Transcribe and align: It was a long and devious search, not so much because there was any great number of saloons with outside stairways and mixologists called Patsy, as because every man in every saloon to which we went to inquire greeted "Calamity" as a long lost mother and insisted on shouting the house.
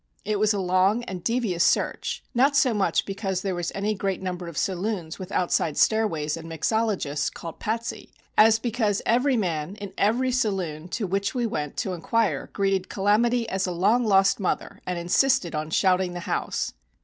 It 0.25 0.39
was 0.39 0.51
a 0.51 0.59
long 0.59 1.03
and 1.03 1.23
devious 1.23 1.63
search, 1.63 2.23
not 2.33 2.55
so 2.55 2.73
much 2.73 3.05
because 3.05 3.43
there 3.43 3.53
was 3.53 3.71
any 3.75 3.93
great 3.93 4.19
number 4.19 4.47
of 4.47 4.57
saloons 4.57 5.19
with 5.19 5.31
outside 5.31 5.77
stairways 5.77 6.35
and 6.35 6.49
mixologists 6.51 7.31
called 7.31 7.59
Patsy, 7.59 8.11
as 8.35 8.57
because 8.57 9.03
every 9.05 9.37
man 9.37 9.75
in 9.75 9.93
every 9.99 10.31
saloon 10.31 10.87
to 10.87 11.05
which 11.05 11.35
we 11.35 11.45
went 11.45 11.77
to 11.77 11.93
inquire 11.93 12.49
greeted 12.51 12.89
"Calamity" 12.89 13.47
as 13.47 13.67
a 13.67 13.71
long 13.71 14.03
lost 14.03 14.39
mother 14.39 14.81
and 14.87 14.97
insisted 14.97 15.53
on 15.53 15.69
shouting 15.69 16.13
the 16.13 16.21
house. 16.21 16.73